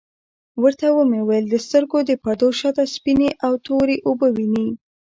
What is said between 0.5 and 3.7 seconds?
ورته ومي ویل د سترګو د پردو شاته سپیني او